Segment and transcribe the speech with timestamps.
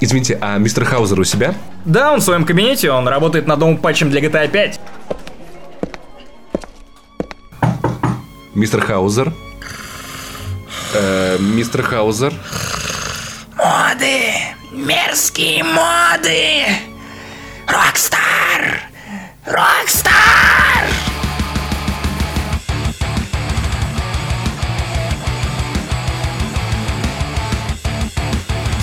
[0.00, 1.54] Извините, а мистер Хаузер у себя?
[1.84, 4.80] Да, он в своем кабинете, он работает над новым патчем для GTA 5.
[8.54, 9.32] Мистер Хаузер?
[10.94, 12.32] Э, мистер Хаузер?
[13.56, 14.34] Моды!
[14.72, 16.64] Мерзкие моды!
[17.66, 18.80] Rockstar!
[19.46, 20.67] Rockstar!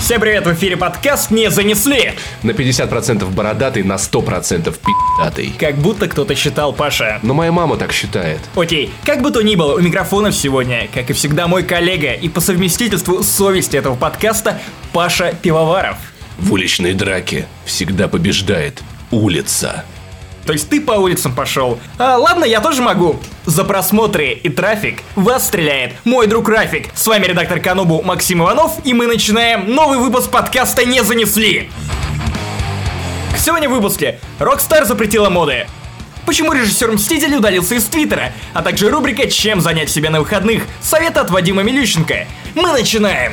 [0.06, 2.12] Всем привет, в эфире подкаст «Не занесли».
[2.44, 5.52] На 50% бородатый, на 100% пи***атый.
[5.58, 7.18] Как будто кто-то считал Паша.
[7.24, 8.38] Но моя мама так считает.
[8.54, 12.28] Окей, как бы то ни было, у микрофонов сегодня, как и всегда, мой коллега и
[12.28, 14.60] по совместительству совести этого подкаста
[14.92, 15.96] Паша Пивоваров.
[16.38, 19.84] В уличной драке всегда побеждает улица.
[20.46, 21.78] То есть ты по улицам пошел.
[21.98, 23.18] А, ладно, я тоже могу.
[23.44, 26.88] За просмотры и трафик вас стреляет мой друг Рафик.
[26.94, 31.68] С вами редактор Канобу Максим Иванов, и мы начинаем новый выпуск подкаста «Не занесли».
[33.38, 35.66] Сегодня в выпуске Rockstar запретила моды.
[36.24, 41.16] Почему режиссер Мститель удалился из Твиттера, а также рубрика «Чем занять себя на выходных?» Совет
[41.16, 42.26] от Вадима Милющенко.
[42.54, 43.32] Мы начинаем!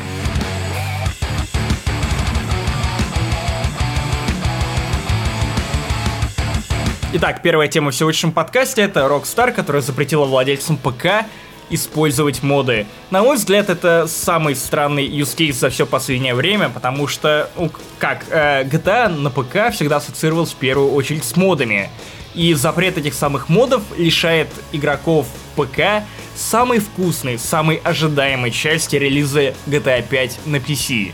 [7.16, 11.28] Итак, первая тема в сегодняшнем подкасте это Rockstar, которая запретила владельцам ПК
[11.70, 12.88] использовать моды.
[13.12, 17.70] На мой взгляд, это самый странный use case за все последнее время, потому что, ну,
[18.00, 21.92] как, э, GTA на ПК всегда ассоциировалась в первую очередь с модами.
[22.34, 26.02] И запрет этих самых модов лишает игроков ПК
[26.36, 31.12] самой вкусной, самой ожидаемой части релиза GTA 5 на PC.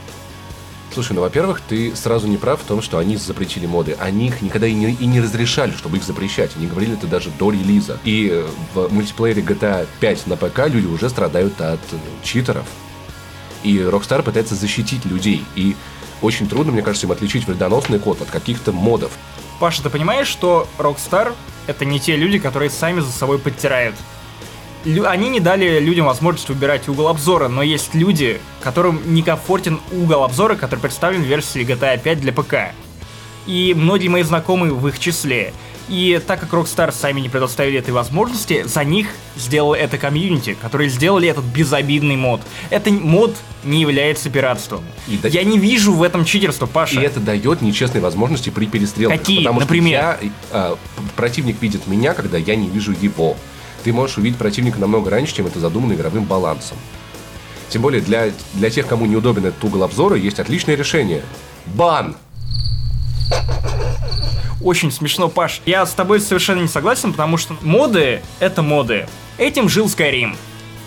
[0.94, 3.96] Слушай, ну, во-первых, ты сразу не прав в том, что они запретили моды.
[4.00, 6.52] Они их никогда и не, и не разрешали, чтобы их запрещать.
[6.56, 8.00] Они говорили это даже до релиза.
[8.04, 12.66] И э, в мультиплеере GTA 5 на ПК люди уже страдают от э, читеров.
[13.64, 15.46] И Rockstar пытается защитить людей.
[15.56, 15.76] И
[16.22, 19.12] очень трудно, мне кажется, им отличить вредоносный код от каких-то модов.
[19.60, 21.36] Паша, ты понимаешь, что Rockstar
[21.68, 23.96] это не те люди, которые сами за собой подтирают?
[25.06, 30.56] Они не дали людям возможность выбирать угол обзора, но есть люди, которым некомфортен угол обзора,
[30.56, 32.56] который представлен в версии GTA 5 для ПК.
[33.46, 35.54] И многие мои знакомые в их числе.
[35.90, 40.88] И так как Rockstar сами не предоставили этой возможности, за них сделал это комьюнити, которые
[40.90, 42.42] сделали этот безобидный мод.
[42.70, 44.84] Это мод не является пиратством.
[45.08, 47.02] И да- Я не вижу в этом читерства, Паша.
[47.02, 49.18] И это дает нечестные возможности при перестрелке.
[49.18, 49.38] Какие?
[49.40, 50.18] Потому Например?
[50.20, 50.78] что я, п-
[51.16, 53.36] противник видит меня, когда я не вижу его.
[53.84, 56.78] Ты можешь увидеть противника намного раньше, чем это задумано игровым балансом.
[57.70, 61.24] Тем более для, для тех, кому неудобен этот угол обзора, есть отличное решение.
[61.68, 62.16] Бан!
[64.62, 65.62] Очень смешно, Паш.
[65.66, 69.08] Я с тобой совершенно не согласен, потому что моды— это моды.
[69.38, 70.36] Этим жил Skyrim.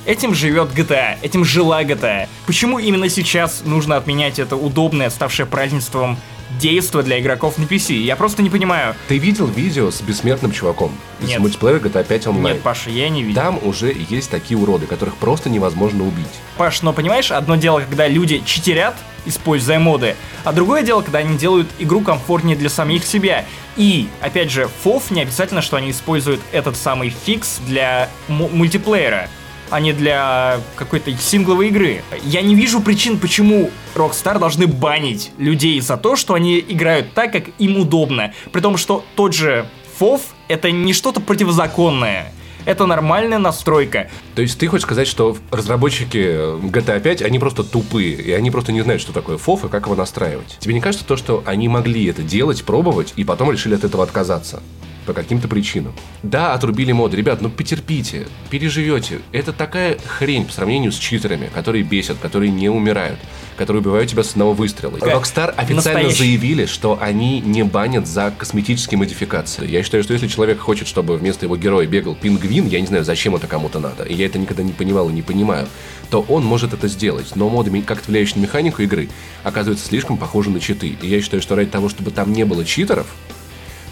[0.04, 2.28] Этим живет GTA, этим жила GTA.
[2.46, 6.18] Почему именно сейчас нужно отменять это удобное, ставшее празднеством
[6.58, 7.94] действо для игроков на PC?
[7.94, 8.94] Я просто не понимаю.
[9.08, 10.92] Ты видел видео с бессмертным чуваком?
[11.20, 12.56] Из мультиплеера GTA 5 онлайн.
[12.56, 13.40] Нет, Паша, я не видел.
[13.40, 16.26] Там уже есть такие уроды, которых просто невозможно убить.
[16.56, 21.36] Паш, но понимаешь, одно дело, когда люди читерят, используя моды, а другое дело, когда они
[21.38, 23.44] делают игру комфортнее для самих себя.
[23.76, 29.28] И, опять же, FOF не обязательно, что они используют этот самый фикс для му- мультиплеера,
[29.72, 32.02] а не для какой-то сингловой игры.
[32.24, 37.32] Я не вижу причин, почему Rockstar должны банить людей за то, что они играют так,
[37.32, 38.34] как им удобно.
[38.52, 39.66] При том, что тот же
[39.98, 42.34] FOF это не что-то противозаконное.
[42.66, 44.10] Это нормальная настройка.
[44.34, 46.18] То есть ты хочешь сказать, что разработчики
[46.66, 49.86] GTA 5, они просто тупые, и они просто не знают, что такое FOF и как
[49.86, 50.58] его настраивать.
[50.60, 54.04] Тебе не кажется то, что они могли это делать, пробовать, и потом решили от этого
[54.04, 54.62] отказаться?
[55.06, 55.92] По каким-то причинам.
[56.22, 57.16] Да, отрубили моды.
[57.16, 59.18] Ребят, ну потерпите, переживете.
[59.32, 63.18] Это такая хрень по сравнению с читерами, которые бесят, которые не умирают,
[63.56, 64.96] которые убивают тебя с одного выстрела.
[64.98, 66.18] Rockstar официально Настоящий.
[66.18, 69.68] заявили, что они не банят за косметические модификации.
[69.68, 73.04] Я считаю, что если человек хочет, чтобы вместо его героя бегал пингвин, я не знаю,
[73.04, 75.66] зачем это кому-то надо, и я это никогда не понимал и не понимаю,
[76.10, 77.34] то он может это сделать.
[77.34, 79.08] Но моды, как влияющие на механику игры,
[79.42, 80.96] оказываются слишком похожи на читы.
[81.00, 83.06] И я считаю, что ради того, чтобы там не было читеров,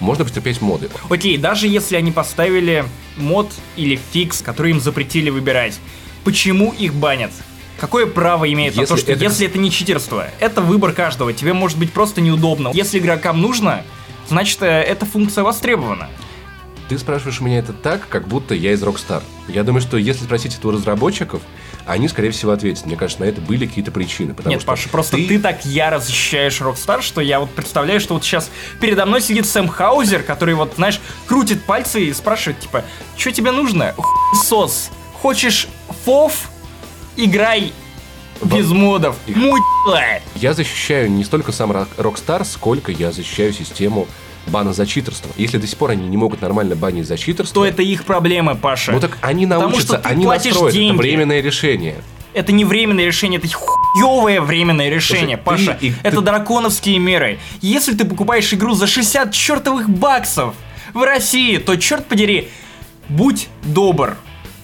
[0.01, 0.91] можно потерпеть моды.
[1.09, 2.85] Окей, даже если они поставили
[3.17, 5.79] мод или фикс, который им запретили выбирать,
[6.25, 7.31] почему их банят?
[7.79, 10.29] Какое право имеет на то, Если что это- если это не читерство?
[10.41, 12.71] Это выбор каждого, тебе может быть просто неудобно.
[12.75, 13.85] Если игрокам нужно,
[14.29, 16.09] значит э, эта функция востребована.
[16.91, 19.23] Ты спрашиваешь меня это так, как будто я из Rockstar.
[19.49, 21.41] Я думаю, что если спросить это у разработчиков,
[21.91, 22.87] они, скорее всего, ответят.
[22.87, 24.33] Мне кажется, на это были какие-то причины.
[24.33, 25.39] Потому Нет, что Паша, просто ты...
[25.39, 28.51] так яро защищаешь Rockstar, что я вот представляю, что вот сейчас
[28.81, 32.85] передо мной сидит Сэм Хаузер, который вот, знаешь, крутит пальцы и спрашивает, типа,
[33.17, 33.95] что тебе нужно?
[34.47, 35.69] Сос, хочешь
[36.05, 36.51] фоф?
[37.17, 37.73] Играй
[38.43, 39.17] без модов.
[39.27, 40.21] Мудила!
[40.37, 44.07] Я защищаю не столько сам Rockstar, сколько я защищаю систему
[44.47, 45.31] бана за читерство.
[45.37, 48.55] Если до сих пор они не могут нормально банить за читерство, То это их проблемы,
[48.55, 48.93] Паша.
[48.93, 50.75] ну так они Потому научатся, что ты они настроят.
[50.75, 50.91] деньги.
[50.93, 51.97] Это временное решение.
[52.33, 55.79] Это не временное решение, это хуевое временное решение, Слушай, Паша.
[55.81, 57.39] ты- и это ты- драконовские меры.
[57.61, 60.55] Если ты покупаешь игру за 60 чертовых баксов
[60.95, 62.49] в России, то, черт подери,
[63.09, 64.17] будь добр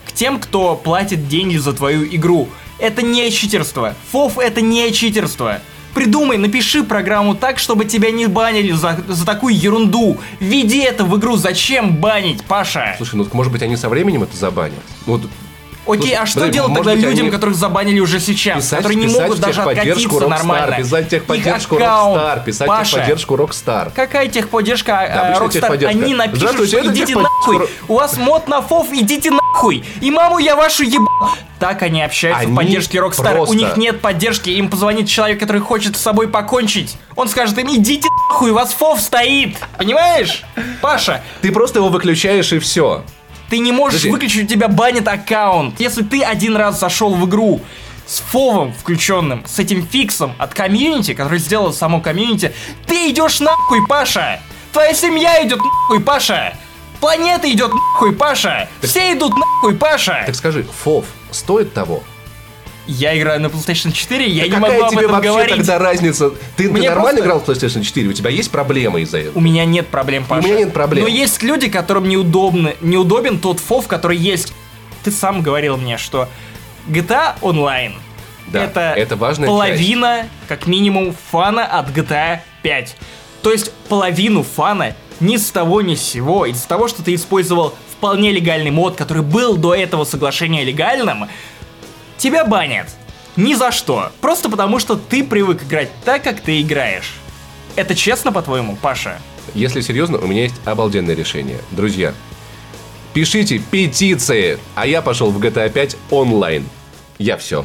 [0.06, 2.49] к тем, кто платит деньги за твою игру.
[2.79, 3.94] Это не читерство.
[4.12, 5.61] ФОФ это не читерство.
[5.96, 10.19] Придумай, напиши программу так, чтобы тебя не банили за, за такую ерунду.
[10.40, 11.37] Введи это в игру.
[11.37, 12.94] Зачем банить, Паша?
[12.98, 14.75] Слушай, ну может быть они со временем это забанят.
[15.06, 15.22] Вот
[15.87, 18.78] Окей, Ну, а что подожди, делать тогда быть, людям, они- которых забанили уже сейчас, писать,
[18.78, 20.76] которые не писать могут даже техподдержку откатиться Rockstar, нормально?
[20.76, 23.93] Писать техподдержку Rockstar, писать Паша, техподдержку Rockstar.
[23.94, 25.52] Какая техподдержка Да, обычная Rockstar?
[25.52, 25.98] техподдержка.
[26.04, 27.69] Они напишут, что идите техподдержка нахуй.
[27.88, 29.45] У вас мод на фов, идите нахуй.
[30.00, 31.06] И маму я вашу ебал.
[31.58, 33.32] Так они общаются Они в поддержке Rockstar.
[33.35, 34.50] просто- У них нет поддержки.
[34.50, 36.97] Им позвонит человек, который хочет с собой покончить.
[37.17, 39.56] Он скажет им, идите нахуй, у вас фов стоит.
[39.79, 40.43] Понимаешь?
[40.82, 43.03] Паша, Ты просто его выключаешь и все.
[43.49, 44.11] ты не можешь Подожди.
[44.11, 45.81] выключить, у тебя банит аккаунт.
[45.81, 47.61] Если ты один раз зашел в игру
[48.06, 52.53] с фовом включенным, с этим фиксом от комьюнити, который сделал само комьюнити,
[52.87, 54.41] ты идешь нахуй, Паша!
[54.73, 56.55] Твоя семья идет нахуй, Паша!
[57.00, 58.69] Планета идет нахуй, Паша!
[58.82, 60.22] Все идут нахуй, Паша!
[60.26, 62.02] Так скажи, ФОВ стоит того?
[62.88, 65.56] Я играю на PlayStation 4, я Да не могу об тебе этом вообще говорить.
[65.56, 66.31] тогда разница?
[66.56, 68.08] Ты, ты Мне нормально просто- играл в PlayStation 4?
[68.08, 69.37] У тебя есть проблемы из-за этого?
[69.37, 70.46] У меня нет проблем, Паша.
[70.46, 71.02] меня нет проблем.
[71.04, 74.52] Но есть люди, которым неудобно, неудобен тот фов, который есть.
[75.02, 76.28] Ты сам говорил мне, что
[76.88, 77.94] GTA Online
[78.48, 82.96] Да, это, это важная половина, как минимум, фана от GTA 5.
[83.43, 87.75] То есть половину фана ни с того ни с сего, из-за того, что ты использовал
[87.97, 91.29] вполне легальный мод, который был до этого соглашения легальным,
[92.19, 92.89] тебя банят.
[93.37, 94.11] Ни за что.
[94.21, 97.15] Просто потому, что ты привык играть так, как ты играешь.
[97.75, 99.19] Это честно, по-твоему, Паша?
[99.55, 101.59] Если серьезно, у меня есть обалденное решение.
[101.71, 102.15] Друзья,
[103.13, 106.67] пишите петиции, а я пошел в GTA 5 онлайн.
[107.19, 107.65] Я все.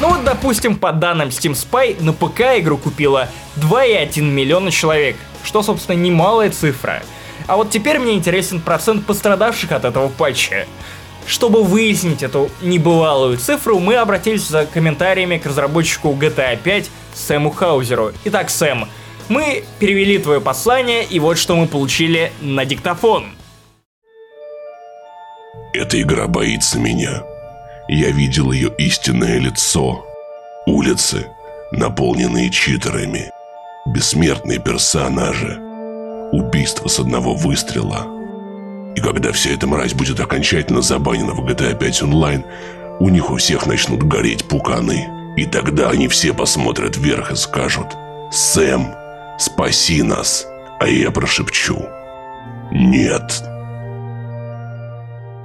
[0.00, 5.16] Ну вот, допустим, по данным Steam Spy, на ПК игру купила 2,1 миллиона человек,
[5.48, 7.02] что, собственно, немалая цифра.
[7.46, 10.66] А вот теперь мне интересен процент пострадавших от этого патча.
[11.26, 18.12] Чтобы выяснить эту небывалую цифру, мы обратились за комментариями к разработчику GTA 5 Сэму Хаузеру.
[18.24, 18.86] Итак, Сэм,
[19.30, 23.24] мы перевели твое послание, и вот что мы получили на диктофон.
[25.72, 27.22] Эта игра боится меня.
[27.88, 30.04] Я видел ее истинное лицо.
[30.66, 31.26] Улицы,
[31.72, 33.30] наполненные читерами.
[33.88, 35.58] Бессмертные персонажи.
[36.32, 38.06] Убийство с одного выстрела.
[38.94, 42.44] И когда вся эта мразь будет окончательно забанена в GTA 5 онлайн,
[43.00, 45.08] у них у всех начнут гореть пуканы.
[45.38, 47.86] И тогда они все посмотрят вверх и скажут
[48.30, 48.94] «Сэм,
[49.38, 50.46] спаси нас!»
[50.80, 51.78] А я прошепчу
[52.70, 53.42] «Нет».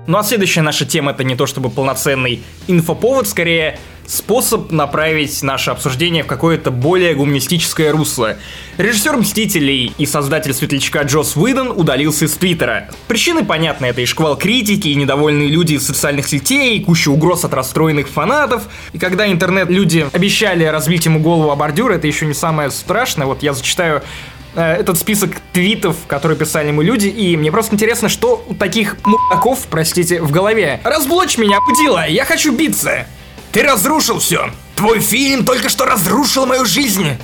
[0.05, 5.71] Ну а следующая наша тема это не то чтобы полноценный инфоповод, скорее способ направить наше
[5.71, 8.35] обсуждение в какое-то более гуманистическое русло.
[8.77, 12.89] Режиссер «Мстителей» и создатель «Светлячка» Джос Уидон удалился из Твиттера.
[13.07, 17.45] Причины понятны, это и шквал критики, и недовольные люди из социальных сетей, и куча угроз
[17.45, 18.63] от расстроенных фанатов.
[18.91, 23.25] И когда интернет-люди обещали разбить ему голову о бордюр, это еще не самое страшное.
[23.25, 24.03] Вот я зачитаю
[24.55, 29.65] этот список твитов, которые писали ему люди, и мне просто интересно, что у таких мудаков,
[29.69, 30.79] простите, в голове.
[30.83, 33.07] Разблочь меня, пудила, я хочу биться.
[33.51, 34.51] Ты разрушил все.
[34.75, 37.17] Твой фильм только что разрушил мою жизнь.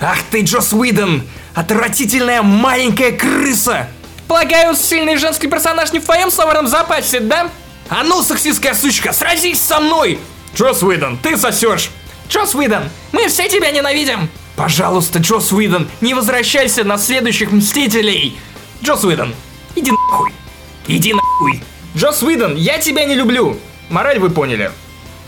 [0.00, 1.22] Ах ты, Джос Уидон,
[1.54, 3.88] отвратительная маленькая крыса.
[4.28, 7.50] Полагаю, сильный женский персонаж не в твоем словарном запасе, да?
[7.88, 10.18] А ну, сексистская сучка, сразись со мной!
[10.54, 11.90] Джос Уидон, ты сосешь!
[12.28, 14.28] Джос Уидон, мы все тебя ненавидим!
[14.58, 18.36] Пожалуйста, Джос Уидон, не возвращайся на следующих Мстителей!
[18.82, 19.32] Джос Уидон,
[19.76, 20.32] иди нахуй!
[20.88, 21.62] Иди нахуй!
[21.96, 23.56] Джос Уидон, я тебя не люблю!
[23.88, 24.72] Мораль вы поняли.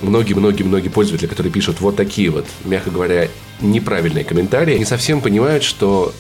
[0.01, 3.29] Многие-многие-многие пользователи, которые пишут вот такие вот, мягко говоря,
[3.61, 6.13] неправильные комментарии, не совсем понимают, что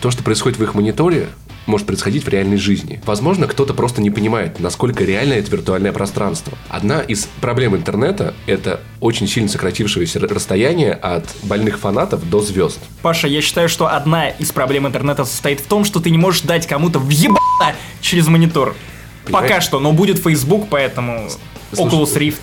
[0.00, 1.28] то, что происходит в их мониторе,
[1.66, 3.00] может происходить в реальной жизни.
[3.04, 6.56] Возможно, кто-то просто не понимает, насколько реально это виртуальное пространство.
[6.68, 12.78] Одна из проблем интернета– это очень сильно сократившееся расстояние от больных фанатов до звезд.
[13.02, 16.42] Паша, я считаю, что одна из проблем интернета состоит в том, что ты не можешь
[16.42, 18.74] дать кому-то въебаться через монитор.
[19.24, 19.48] Понимаешь?
[19.48, 21.28] Пока что, но будет Facebook, поэтому
[21.72, 22.40] Слушай, Oculus Rift,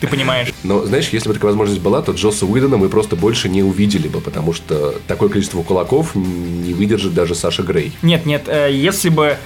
[0.00, 0.48] ты понимаешь.
[0.62, 4.08] Но, знаешь, если бы такая возможность была, то Джосса Уидона мы просто больше не увидели
[4.08, 7.92] бы, потому что такое количество кулаков не выдержит даже Саша Грей.
[8.02, 9.36] Нет, нет, э, если бы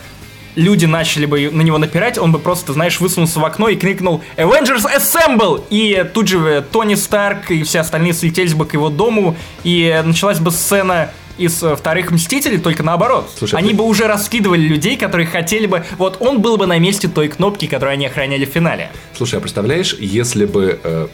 [0.57, 4.23] люди начали бы на него напирать, он бы просто, знаешь, высунулся в окно и крикнул
[4.37, 8.88] «Avengers Assemble!» И тут же э, Тони Старк и все остальные слетелись бы к его
[8.88, 13.30] дому, и началась бы сцена из э, вторых Мстителей, только наоборот.
[13.37, 15.85] Слушай, они ты- бы уже раскидывали людей, которые хотели бы...
[15.99, 18.90] Вот он был бы на месте той кнопки, которую они охраняли в финале.
[19.16, 21.09] Слушай, а представляешь, если бы э,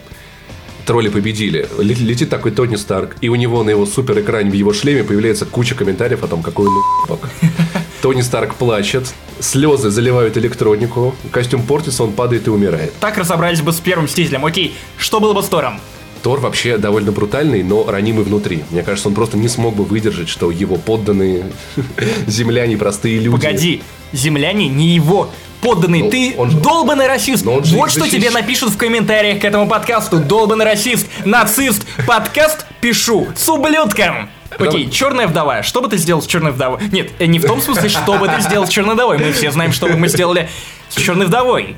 [0.85, 4.53] тролли победили, лет- летит такой Тони Старк, и у него на его супер экране в
[4.53, 7.19] его шлеме появляется куча комментариев о том, какой он.
[8.01, 12.93] Тони Старк плачет, слезы заливают электронику, костюм портится, он падает и умирает.
[12.99, 14.45] Так разобрались бы с первым Мстителем.
[14.45, 15.79] Окей, что было бы с Тором?
[16.27, 18.65] Тор вообще довольно брутальный, но ранимый внутри.
[18.71, 21.45] Мне кажется, он просто не смог бы выдержать, что его подданные
[22.27, 23.37] земляне, простые люди.
[23.37, 23.81] Погоди,
[24.11, 25.29] земляне не его
[25.61, 26.03] подданные.
[26.03, 27.45] Ну, Ты он же- долбанный расист.
[27.45, 30.19] Но он же Вот что защищ- тебе напишут в комментариях к этому подкасту.
[30.19, 31.85] Долбанный расист, нацист.
[32.05, 34.29] Подкаст пишу с ублюдком.
[34.59, 35.63] Окей, черная вдова.
[35.63, 36.81] Что бы ты сделал с черной вдовой?
[36.91, 39.17] Нет, э, не в том смысле, что бы ты сделал с черной вдовой.
[39.17, 40.49] Мы все знаем, что бы мы сделали
[40.89, 41.77] с черной вдовой.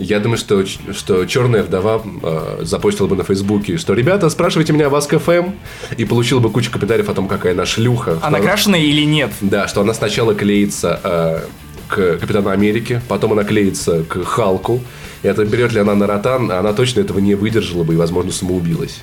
[0.00, 4.86] Я думаю, что, что черная вдова э, запостила бы на Фейсбуке, что ребята, спрашивайте меня
[4.86, 5.50] о вас КФМ,
[5.98, 8.18] и получила бы кучу комментариев о том, какая она шлюха.
[8.22, 9.30] Она крашеная или нет?
[9.42, 11.40] Да, что она сначала клеится э,
[11.88, 14.80] к Капитану Америке, потом она клеится к Халку.
[15.22, 18.32] И это берет ли она на ротан, она точно этого не выдержала бы и, возможно,
[18.32, 19.02] самоубилась.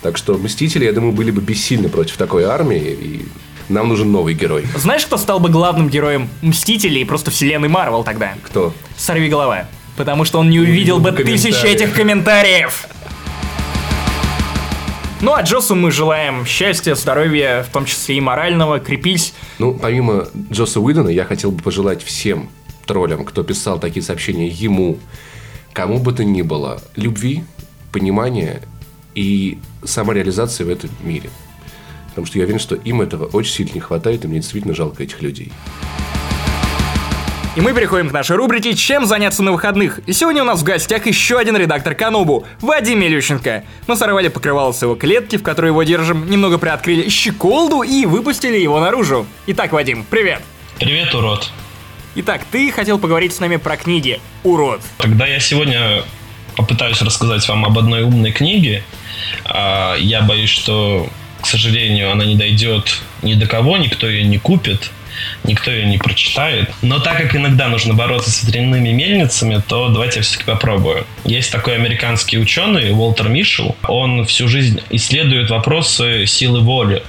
[0.00, 3.26] Так что Мстители, я думаю, были бы бессильны против такой армии, и
[3.68, 4.64] нам нужен новый герой.
[4.74, 8.34] Знаешь, кто стал бы главным героем Мстителей и просто вселенной Марвел тогда?
[8.42, 8.72] Кто?
[8.96, 9.66] Сорви голова.
[10.00, 12.86] Потому что он не увидел бы тысячи этих комментариев.
[15.20, 19.34] Ну а Джосу мы желаем счастья, здоровья, в том числе и морального, крепись.
[19.58, 22.48] Ну, помимо Джоса Уидона, я хотел бы пожелать всем
[22.86, 24.98] троллям, кто писал такие сообщения ему,
[25.74, 27.44] кому бы то ни было, любви,
[27.92, 28.62] понимания
[29.14, 31.28] и самореализации в этом мире.
[32.08, 35.02] Потому что я уверен, что им этого очень сильно не хватает, и мне действительно жалко
[35.02, 35.52] этих людей.
[37.56, 39.98] И мы переходим к нашей рубрике «Чем заняться на выходных?».
[40.06, 43.64] И сегодня у нас в гостях еще один редактор Канобу, Вадим Илющенко.
[43.88, 48.56] Мы сорвали покрывало с его клетки, в которой его держим, немного приоткрыли щеколду и выпустили
[48.56, 49.26] его наружу.
[49.48, 50.42] Итак, Вадим, привет.
[50.78, 51.50] Привет, урод.
[52.14, 54.80] Итак, ты хотел поговорить с нами про книги «Урод».
[54.98, 56.04] Тогда я сегодня
[56.54, 58.84] попытаюсь рассказать вам об одной умной книге.
[59.44, 61.08] А, Я боюсь, что,
[61.40, 64.90] к сожалению, она не дойдет ни до кого, никто ее не купит,
[65.44, 66.70] никто ее не прочитает.
[66.82, 71.06] Но так как иногда нужно бороться с ветряными мельницами, то давайте я все-таки попробую.
[71.24, 73.76] Есть такой американский ученый Уолтер Мишел.
[73.88, 77.02] Он всю жизнь исследует вопросы силы воли.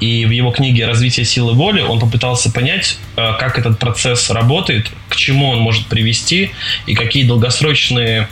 [0.00, 4.90] И в его книге «Развитие силы воли» он попытался понять, э, как этот процесс работает,
[5.08, 6.50] к чему он может привести
[6.86, 8.28] и какие долгосрочные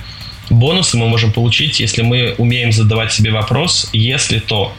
[0.50, 4.74] бонусы мы можем получить, если мы умеем задавать себе вопрос «если то».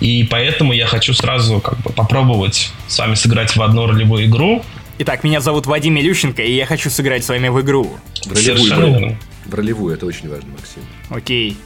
[0.00, 4.64] И поэтому я хочу сразу как бы попробовать с вами сыграть в одну ролевую игру.
[4.98, 7.98] Итак, меня зовут Вадим Илющенко, и я хочу сыграть с вами в игру.
[8.24, 9.18] В ролевую, Совершенно верно.
[9.46, 10.82] В ролевую, это очень важно, Максим.
[11.10, 11.56] Окей.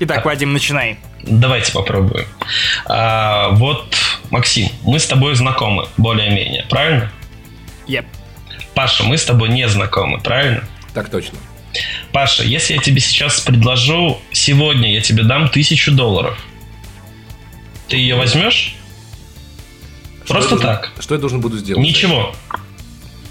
[0.00, 0.98] Итак, Вадим, начинай.
[1.22, 2.26] Давайте попробуем.
[2.84, 3.96] А, вот,
[4.30, 7.10] Максим, мы с тобой знакомы, более-менее, правильно?
[7.86, 8.04] Еп.
[8.74, 10.64] Паша, мы с тобой не знакомы, правильно?
[10.92, 11.38] Так точно.
[12.16, 16.38] Паша, если я тебе сейчас предложу, сегодня я тебе дам тысячу долларов,
[17.88, 18.74] ты ее возьмешь?
[20.24, 20.92] Что Просто должен- так.
[20.98, 21.84] Что я должен буду сделать?
[21.84, 22.34] Ничего,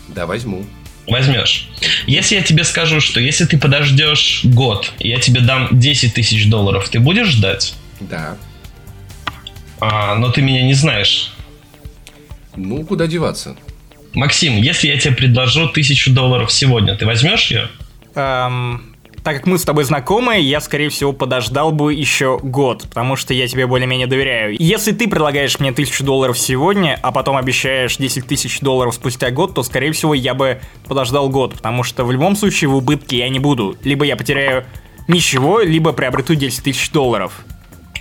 [0.10, 0.68] Да, возьму.
[1.08, 1.68] возьмешь.
[2.06, 6.88] Если я тебе скажу, что если ты подождешь год, я тебе дам 10 тысяч долларов,
[6.88, 7.74] ты будешь ждать?
[8.00, 8.38] Да.
[9.80, 11.32] А, но ты меня не знаешь.
[12.56, 13.56] Ну, куда деваться?
[14.13, 17.68] Максим, если я тебе предложу тысячу долларов сегодня, ты возьмешь ее?
[18.16, 18.96] Эм,
[19.26, 23.34] так как мы с тобой знакомы, я, скорее всего, подождал бы еще год, потому что
[23.34, 24.56] я тебе более-менее доверяю.
[24.60, 29.56] Если ты предлагаешь мне тысячу долларов сегодня, а потом обещаешь 10 тысяч долларов спустя год,
[29.56, 33.30] то, скорее всего, я бы подождал год, потому что в любом случае в убытке я
[33.30, 33.76] не буду.
[33.84, 34.64] Либо я потеряю
[35.08, 37.34] ничего, либо приобрету 10 тысяч долларов.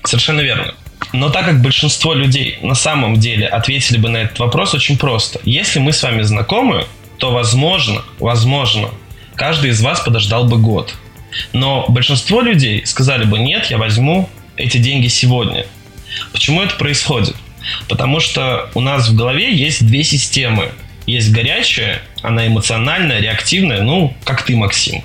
[0.04, 0.74] Совершенно верно.
[1.14, 5.40] Но так как большинство людей на самом деле ответили бы на этот вопрос очень просто.
[5.44, 6.84] Если мы с вами знакомы,
[7.16, 8.90] то возможно, возможно,
[9.36, 10.94] каждый из вас подождал бы год.
[11.52, 15.66] Но большинство людей сказали бы, нет, я возьму эти деньги сегодня.
[16.32, 17.34] Почему это происходит?
[17.88, 20.70] Потому что у нас в голове есть две системы.
[21.06, 25.02] Есть горячая, она эмоциональная, реактивная, ну, как ты, Максим.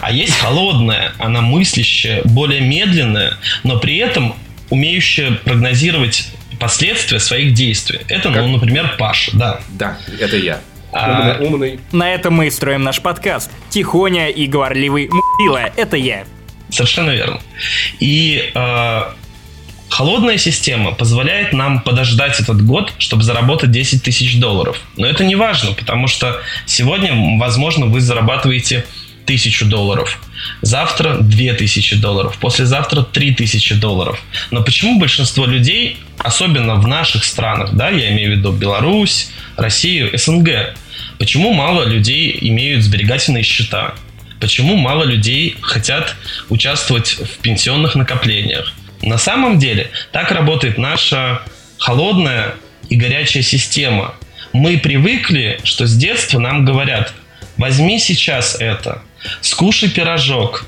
[0.00, 4.36] А есть холодная, она мыслящая, более медленная, но при этом
[4.70, 6.28] умеющая прогнозировать
[6.58, 8.00] последствия своих действий.
[8.08, 8.46] Это, ну, Как?
[8.46, 9.60] например, Паша, да.
[9.70, 10.60] Да, это я.
[10.94, 11.80] А- Умный, умный.
[11.92, 13.50] На этом мы и строим наш подкаст.
[13.70, 15.70] Тихоня и говорливый м***ила.
[15.76, 16.24] Это я.
[16.70, 17.40] Совершенно верно.
[18.00, 19.02] И э,
[19.94, 24.80] Холодная система позволяет нам подождать этот год, чтобы заработать 10 тысяч долларов.
[24.96, 28.84] Но это не важно, потому что сегодня, возможно, вы зарабатываете
[29.24, 30.20] тысячу долларов.
[30.62, 32.36] Завтра 2000 долларов.
[32.40, 34.20] Послезавтра 3000 долларов.
[34.50, 40.10] Но почему большинство людей, особенно в наших странах, да, я имею в виду Беларусь, Россию,
[40.18, 40.74] СНГ,
[41.24, 43.94] почему мало людей имеют сберегательные счета?
[44.40, 46.16] Почему мало людей хотят
[46.50, 48.74] участвовать в пенсионных накоплениях?
[49.00, 51.40] На самом деле так работает наша
[51.78, 52.56] холодная
[52.90, 54.14] и горячая система.
[54.52, 57.14] Мы привыкли, что с детства нам говорят,
[57.56, 59.00] возьми сейчас это,
[59.40, 60.66] скушай пирожок,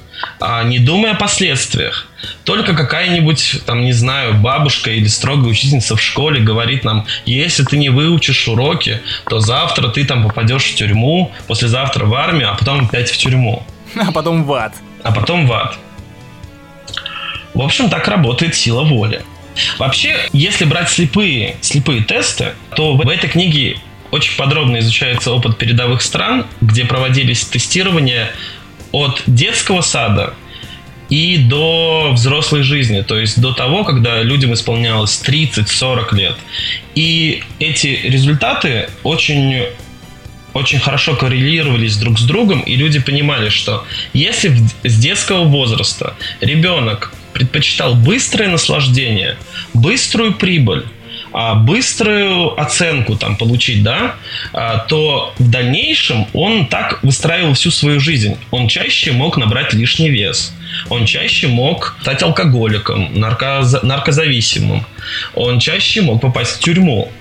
[0.64, 2.08] не думай о последствиях.
[2.44, 7.76] Только какая-нибудь, там, не знаю, бабушка или строгая учительница в школе говорит нам, если ты
[7.76, 12.86] не выучишь уроки, то завтра ты там попадешь в тюрьму, послезавтра в армию, а потом
[12.86, 13.64] опять в тюрьму.
[13.96, 14.74] А потом в ад.
[15.02, 15.78] А потом в ад.
[17.54, 19.22] В общем, так работает сила воли.
[19.78, 23.78] Вообще, если брать слепые, слепые тесты, то в этой книге
[24.10, 28.30] очень подробно изучается опыт передовых стран, где проводились тестирования
[28.96, 30.32] от детского сада
[31.10, 36.36] и до взрослой жизни, то есть до того, когда людям исполнялось 30-40 лет.
[36.94, 39.66] И эти результаты очень
[40.54, 43.84] очень хорошо коррелировались друг с другом, и люди понимали, что
[44.14, 49.36] если с детского возраста ребенок предпочитал быстрое наслаждение,
[49.74, 50.86] быструю прибыль,
[51.54, 54.14] быструю оценку там получить, да,
[54.54, 58.38] а, то в дальнейшем он так выстраивал всю свою жизнь.
[58.50, 60.54] Он чаще мог набрать лишний вес.
[60.88, 63.82] Он чаще мог стать алкоголиком, наркоз...
[63.82, 64.86] наркозависимым.
[65.34, 67.12] Он чаще мог попасть в тюрьму.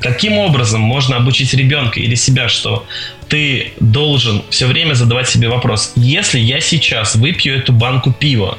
[0.00, 2.86] Каким образом можно обучить ребенка или себя, что
[3.28, 8.58] ты должен все время задавать себе вопрос, если я сейчас выпью эту банку пива,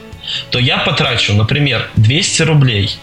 [0.49, 2.97] то я потрачу, например, 200 рублей.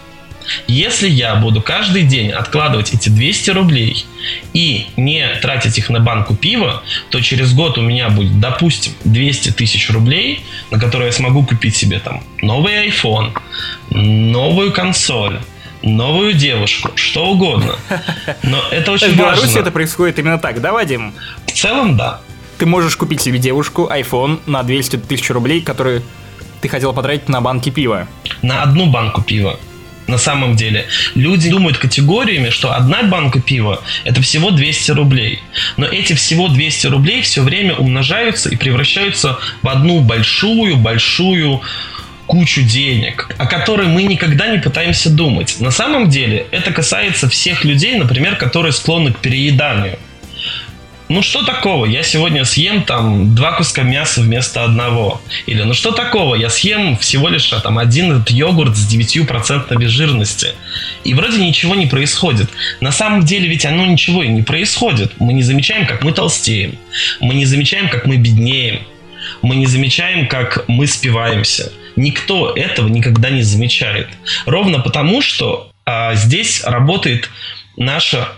[0.67, 4.05] Если я буду каждый день откладывать эти 200 рублей
[4.53, 9.51] и не тратить их на банку пива, то через год у меня будет, допустим, 200
[9.51, 13.37] тысяч рублей, на которые я смогу купить себе там новый iPhone,
[13.89, 15.39] новую консоль,
[15.81, 17.75] новую девушку, что угодно.
[18.43, 19.35] Но это очень В важно.
[19.35, 21.13] Беларуси это происходит именно так, да, Вадим?
[21.45, 22.21] В целом, да.
[22.57, 26.01] Ты можешь купить себе девушку, iPhone на 200 тысяч рублей, которые
[26.61, 28.07] ты хотел потратить на банки пива.
[28.41, 29.59] На одну банку пива.
[30.07, 30.85] На самом деле.
[31.15, 35.39] Люди думают категориями, что одна банка пива это всего 200 рублей.
[35.77, 41.61] Но эти всего 200 рублей все время умножаются и превращаются в одну большую-большую
[42.25, 45.57] кучу денег, о которой мы никогда не пытаемся думать.
[45.59, 49.99] На самом деле это касается всех людей, например, которые склонны к перееданию.
[51.09, 55.21] Ну что такого, я сегодня съем там два куска мяса вместо одного.
[55.45, 59.87] Или ну что такого, я съем всего лишь а, там один этот йогурт с 9%
[59.87, 60.53] жирности.
[61.03, 62.49] И вроде ничего не происходит.
[62.79, 65.13] На самом деле ведь оно ничего и не происходит.
[65.19, 66.77] Мы не замечаем, как мы толстеем.
[67.19, 68.79] Мы не замечаем, как мы беднеем.
[69.41, 71.71] Мы не замечаем, как мы спиваемся.
[71.97, 74.07] Никто этого никогда не замечает.
[74.45, 77.29] Ровно потому, что а, здесь работает
[77.75, 78.29] наша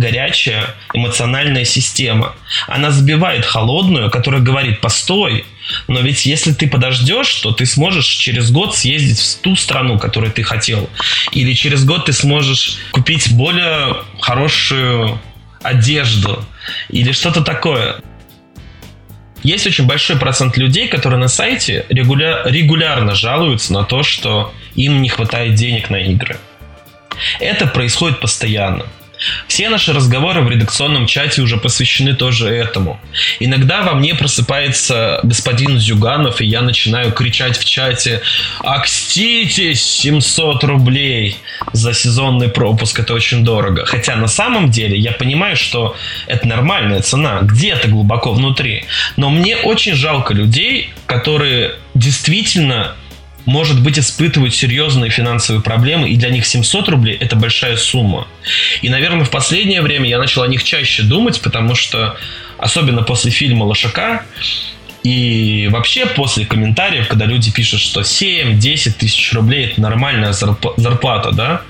[0.00, 2.34] горячая эмоциональная система.
[2.66, 5.44] Она забивает холодную, которая говорит, постой,
[5.88, 10.32] но ведь если ты подождешь, то ты сможешь через год съездить в ту страну, которую
[10.32, 10.88] ты хотел.
[11.32, 15.20] Или через год ты сможешь купить более хорошую
[15.62, 16.42] одежду.
[16.88, 18.00] Или что-то такое.
[19.42, 25.02] Есть очень большой процент людей, которые на сайте регуля- регулярно жалуются на то, что им
[25.02, 26.38] не хватает денег на игры.
[27.38, 28.86] Это происходит постоянно.
[29.46, 33.00] Все наши разговоры в редакционном чате уже посвящены тоже этому.
[33.38, 38.22] Иногда во мне просыпается господин Зюганов, и я начинаю кричать в чате
[38.60, 39.82] «Акститесь!
[39.82, 41.36] 700 рублей
[41.72, 43.84] за сезонный пропуск, это очень дорого».
[43.84, 48.84] Хотя на самом деле я понимаю, что это нормальная цена, где-то глубоко внутри.
[49.16, 52.94] Но мне очень жалко людей, которые действительно
[53.50, 58.28] может быть, испытывают серьезные финансовые проблемы, и для них 700 рублей– это большая сумма.
[58.80, 62.16] И, наверное, в последнее время я начал о них чаще думать, потому что,
[62.58, 64.24] особенно после фильма «Лошака»,
[65.02, 71.62] и вообще после комментариев, когда люди пишут, что 7-10 тысяч рублей– это нормальная зарплата, да,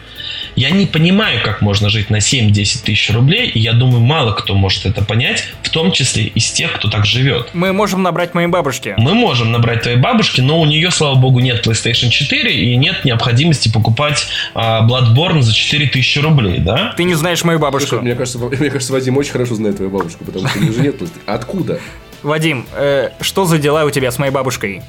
[0.56, 4.54] я не понимаю, как можно жить на 7-10 тысяч рублей, и я думаю, мало кто
[4.54, 7.50] может это понять, в том числе из тех, кто так живет.
[7.52, 8.94] Мы можем набрать моей бабушке.
[8.98, 13.04] Мы можем набрать твоей бабушке, но у нее, слава богу, нет PlayStation 4 и нет
[13.04, 16.94] необходимости покупать а, Bloodborne за 4000 рублей, да?
[16.96, 17.96] Ты не знаешь мою бабушку.
[17.96, 20.80] Мне кажется, мне кажется, Вадим очень хорошо знает твою бабушку, потому что у нее же
[20.80, 21.20] нет PlayStation.
[21.26, 21.80] Откуда?
[22.22, 24.82] Вадим, э, что за дела у тебя с моей бабушкой?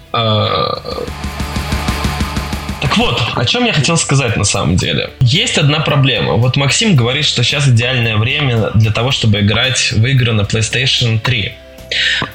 [3.02, 5.10] Вот, о чем я хотел сказать на самом деле.
[5.22, 6.34] Есть одна проблема.
[6.34, 11.20] Вот Максим говорит, что сейчас идеальное время для того, чтобы играть в игры на PlayStation
[11.20, 11.52] 3.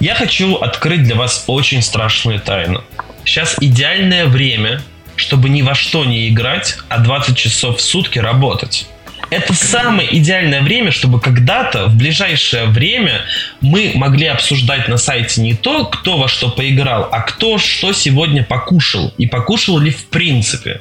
[0.01, 2.83] Я хочу открыть для вас очень страшную тайну.
[3.25, 4.83] Сейчас идеальное время,
[5.15, 8.89] чтобы ни во что не играть, а 20 часов в сутки работать.
[9.31, 13.23] Это самое идеальное время, чтобы когда-то в ближайшее время
[13.61, 18.45] мы могли обсуждать на сайте не то, кто во что поиграл, а кто что сегодня
[18.45, 19.13] покушал.
[19.19, 20.81] И покушал ли в принципе.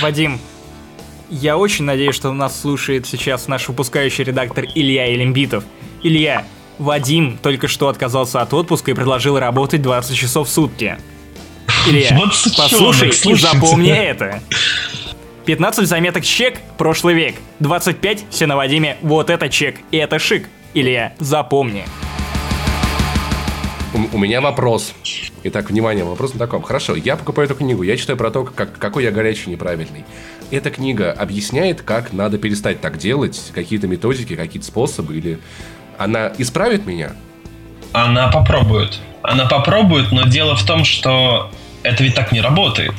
[0.00, 0.38] Вадим,
[1.30, 5.64] я очень надеюсь, что нас слушает сейчас наш выпускающий редактор Илья Елембитов.
[6.02, 6.44] Илья,
[6.78, 10.98] Вадим только что отказался от отпуска и предложил работать 20 часов в сутки.
[11.88, 12.20] Илья,
[12.56, 14.42] послушай и запомни это.
[15.44, 17.34] 15 заметок чек, прошлый век.
[17.58, 20.48] 25 все на Вадиме, вот это чек, и это шик.
[20.72, 21.84] Илья, запомни.
[23.92, 24.94] У, у меня вопрос.
[25.42, 26.62] Итак, внимание, вопрос на таком.
[26.62, 30.04] Хорошо, я покупаю эту книгу, я читаю про то, как, какой я горячий неправильный.
[30.52, 35.40] Эта книга объясняет, как надо перестать так делать, какие-то методики, какие-то способы, или
[35.98, 37.12] она исправит меня?
[37.92, 39.00] Она попробует.
[39.22, 41.50] Она попробует, но дело в том, что
[41.82, 42.94] это ведь так не работает.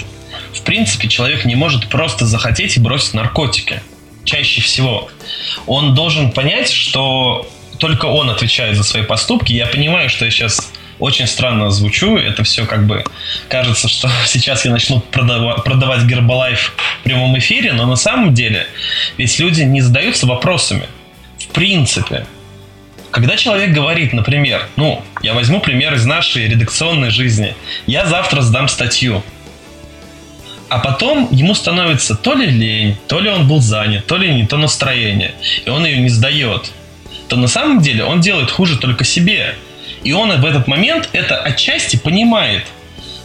[0.54, 3.82] В принципе, человек не может просто захотеть и бросить наркотики.
[4.24, 5.10] Чаще всего.
[5.66, 9.52] Он должен понять, что только он отвечает за свои поступки.
[9.52, 12.18] Я понимаю, что я сейчас очень странно звучу.
[12.18, 13.04] Это все как бы
[13.50, 18.68] кажется, что сейчас я начну продава- продавать Гербалайф в прямом эфире, но на самом деле
[19.18, 20.88] ведь люди не задаются вопросами.
[21.40, 22.26] В принципе,
[23.12, 27.56] когда человек говорит, например, ну, я возьму пример из нашей редакционной жизни.
[27.86, 29.24] Я завтра сдам статью.
[30.74, 34.48] А потом ему становится то ли лень, то ли он был занят, то ли не
[34.48, 35.36] то настроение,
[35.68, 36.72] и он ее не сдает.
[37.28, 39.54] То на самом деле он делает хуже только себе.
[40.04, 42.66] И он в этот момент это отчасти понимает.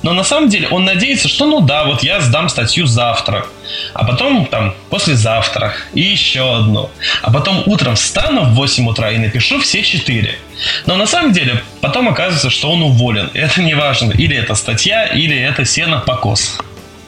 [0.02, 3.46] Но на самом деле он надеется, что ну да, вот я сдам статью завтра,
[3.94, 6.90] а потом там послезавтра и еще одну.
[7.22, 10.38] А потом утром встану в 8 утра и напишу все четыре.
[10.84, 13.30] Но на самом деле потом оказывается, что он уволен.
[13.32, 14.12] Это не важно.
[14.12, 16.58] Или это статья, или это сено покос.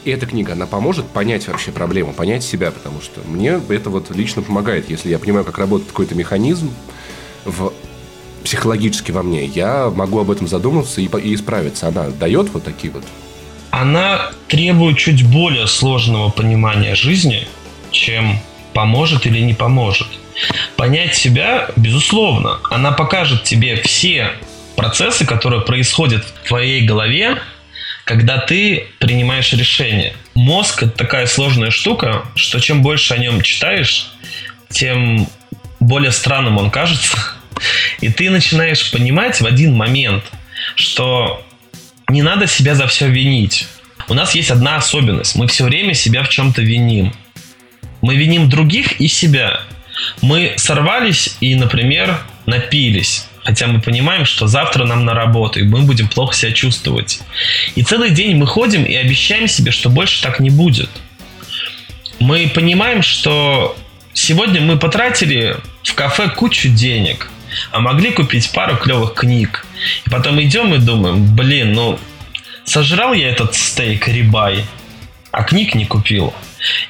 [0.04, 4.14] И эта книга, она поможет понять вообще проблему, понять себя, потому что мне это вот
[4.14, 4.88] лично помогает.
[4.88, 6.72] Если я понимаю, как работает какой-то механизм
[7.44, 7.72] в
[8.44, 11.88] психологически во мне, я могу об этом задуматься и, и исправиться.
[11.88, 13.04] Она дает вот такие вот
[13.70, 17.46] Она требует чуть более сложного понимания жизни,
[17.90, 18.38] чем
[18.72, 20.08] поможет или не поможет.
[20.76, 24.30] Понять себя, безусловно, она покажет тебе все
[24.76, 27.38] процессы, которые происходят в твоей голове,
[28.10, 30.14] когда ты принимаешь решение.
[30.34, 34.10] Мозг это такая сложная штука, что чем больше о нем читаешь,
[34.68, 35.28] тем
[35.78, 37.16] более странным он кажется.
[38.00, 40.24] И ты начинаешь понимать в один момент,
[40.74, 41.46] что
[42.08, 43.68] не надо себя за все винить.
[44.08, 45.36] У нас есть одна особенность.
[45.36, 47.14] Мы все время себя в чем-то виним.
[48.02, 49.60] Мы виним других и себя.
[50.20, 53.28] Мы сорвались и, например, напились.
[53.44, 57.20] Хотя мы понимаем, что завтра нам на работу, и мы будем плохо себя чувствовать.
[57.74, 60.90] И целый день мы ходим и обещаем себе, что больше так не будет.
[62.18, 63.76] Мы понимаем, что
[64.12, 67.30] сегодня мы потратили в кафе кучу денег,
[67.72, 69.66] а могли купить пару клевых книг.
[70.06, 71.98] И потом идем и думаем, блин, ну
[72.64, 74.64] сожрал я этот стейк рибай,
[75.30, 76.34] а книг не купил.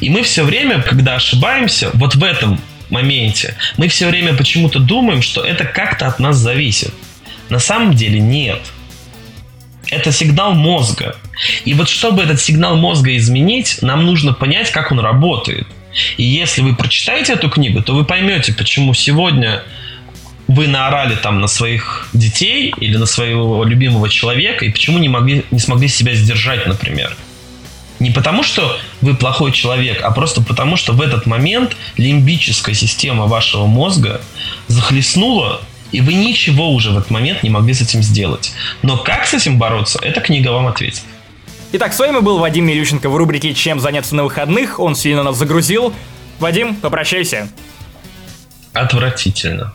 [0.01, 5.23] И мы все время, когда ошибаемся, вот в этом моменте, мы все время почему-то думаем,
[5.23, 6.93] что это как-то от нас зависит.
[7.49, 8.61] На самом деле нет.
[9.91, 11.17] Это сигнал мозга.
[11.65, 15.67] И вот чтобы этот сигнал мозга изменить, нам нужно понять, как он работает.
[16.17, 19.63] И если вы прочитаете эту книгу, то вы поймете, почему сегодня
[20.47, 25.45] вы наорали там на своих детей или на своего любимого человека, и почему не, могли,
[25.51, 27.17] не смогли себя сдержать, например.
[28.01, 33.27] Не потому, что вы плохой человек, а просто потому, что в этот момент лимбическая система
[33.27, 34.23] вашего мозга
[34.69, 35.61] захлестнула,
[35.93, 38.53] и вы ничего уже в этот момент не могли с этим сделать.
[38.83, 41.03] Но как с этим бороться, эта книга вам ответит.
[41.73, 44.81] Итак, с вами был Вадим Милющенко в рубрике «Чем заняться на выходных».
[44.81, 45.93] Он сильно нас загрузил.
[46.39, 47.49] Вадим, попрощайся.
[48.73, 49.75] Отвратительно.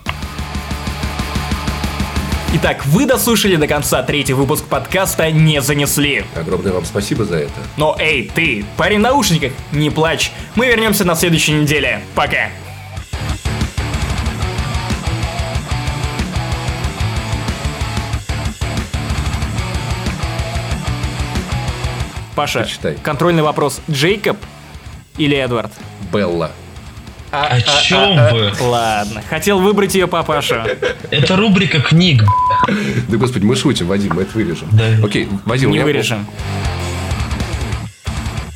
[2.58, 6.24] Итак, вы дослушали до конца третий выпуск подкаста «Не занесли».
[6.34, 7.52] Огромное вам спасибо за это.
[7.76, 10.32] Но эй, ты, парень в наушниках, не плачь.
[10.54, 12.00] Мы вернемся на следующей неделе.
[12.14, 12.48] Пока.
[22.34, 22.96] Паша, Почитай.
[23.02, 23.82] контрольный вопрос.
[23.90, 24.38] Джейкоб
[25.18, 25.72] или Эдвард?
[26.10, 26.52] Белла.
[27.44, 28.52] О чем вы?
[28.60, 30.66] Ладно, хотел выбрать ее папаша.
[31.10, 32.24] Это рубрика книг.
[33.08, 34.68] Да господи, мы шутим, Вадим, мы это вырежем.
[34.72, 34.84] Да.
[35.04, 36.26] Окей, Вадим, Не вырежем.